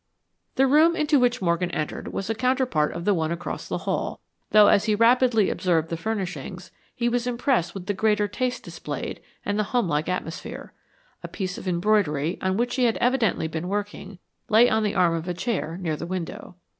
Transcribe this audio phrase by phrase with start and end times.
[0.55, 4.19] The room into which Morgan entered was a counterpart of the one across the hall,
[4.49, 9.21] though as he rapidly observed the furnishings, he was impressed with the greater taste displayed
[9.45, 10.73] and the homelike atmosphere.
[11.21, 14.17] A piece of embroidery, on which she had evidently been working,
[14.49, 16.55] lay on the arm of a chair near the window.